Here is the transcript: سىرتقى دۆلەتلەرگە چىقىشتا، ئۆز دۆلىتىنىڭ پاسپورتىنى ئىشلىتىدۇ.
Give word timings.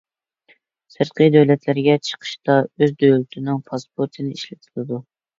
سىرتقى 0.93 1.25
دۆلەتلەرگە 1.33 1.97
چىقىشتا، 2.09 2.55
ئۆز 2.85 2.93
دۆلىتىنىڭ 3.03 3.59
پاسپورتىنى 3.67 4.33
ئىشلىتىدۇ. 4.39 4.99